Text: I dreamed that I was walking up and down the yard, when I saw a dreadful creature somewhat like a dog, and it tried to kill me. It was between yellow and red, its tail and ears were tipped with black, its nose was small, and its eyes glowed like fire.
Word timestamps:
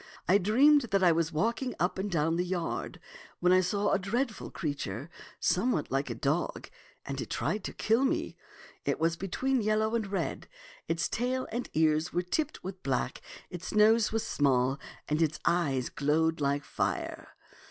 I 0.27 0.39
dreamed 0.39 0.87
that 0.89 1.03
I 1.03 1.11
was 1.11 1.31
walking 1.31 1.75
up 1.79 1.99
and 1.99 2.09
down 2.09 2.35
the 2.35 2.43
yard, 2.43 2.99
when 3.39 3.53
I 3.53 3.61
saw 3.61 3.91
a 3.91 3.99
dreadful 3.99 4.49
creature 4.49 5.11
somewhat 5.39 5.91
like 5.91 6.09
a 6.09 6.15
dog, 6.15 6.69
and 7.05 7.21
it 7.21 7.29
tried 7.29 7.63
to 7.65 7.71
kill 7.73 8.03
me. 8.03 8.35
It 8.83 8.99
was 8.99 9.15
between 9.15 9.61
yellow 9.61 9.93
and 9.93 10.07
red, 10.07 10.47
its 10.87 11.07
tail 11.07 11.47
and 11.51 11.69
ears 11.75 12.11
were 12.11 12.23
tipped 12.23 12.63
with 12.63 12.81
black, 12.81 13.21
its 13.51 13.75
nose 13.75 14.11
was 14.11 14.25
small, 14.25 14.79
and 15.07 15.21
its 15.21 15.39
eyes 15.45 15.89
glowed 15.89 16.41
like 16.41 16.63
fire. 16.63 17.35